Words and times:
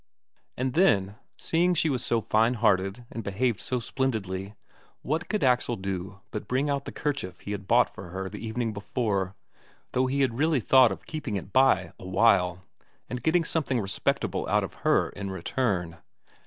And 0.57 0.73
then, 0.73 1.17
seeing 1.37 1.75
she 1.75 1.87
was 1.91 2.03
so 2.03 2.21
fine 2.21 2.55
hearted 2.55 3.05
and 3.11 3.23
behaved 3.23 3.59
so 3.61 3.79
splendidly, 3.79 4.55
what 5.03 5.29
could 5.29 5.43
Axel 5.43 5.75
do 5.75 6.21
but 6.31 6.47
bring 6.47 6.71
out 6.71 6.85
the 6.85 6.91
kerchief 6.91 7.41
he 7.41 7.51
had 7.51 7.67
bought 7.67 7.87
for 7.93 8.09
her 8.09 8.27
the 8.27 8.43
evening 8.43 8.73
before, 8.73 9.35
though 9.91 10.07
he 10.07 10.21
had 10.21 10.39
really 10.39 10.59
thought 10.59 10.91
of 10.91 11.05
keeping 11.05 11.35
it 11.35 11.53
by 11.53 11.93
a 11.99 12.07
while, 12.07 12.63
and 13.11 13.21
getting 13.21 13.43
something 13.43 13.79
respectable 13.79 14.47
out 14.49 14.63
of 14.63 14.73
her 14.81 15.09
in 15.09 15.29
return. 15.29 15.97